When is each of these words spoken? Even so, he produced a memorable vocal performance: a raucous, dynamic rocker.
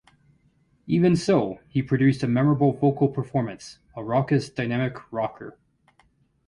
Even 0.87 1.15
so, 1.15 1.59
he 1.69 1.83
produced 1.83 2.23
a 2.23 2.27
memorable 2.27 2.71
vocal 2.73 3.07
performance: 3.07 3.77
a 3.95 4.03
raucous, 4.03 4.49
dynamic 4.49 5.11
rocker. 5.13 5.59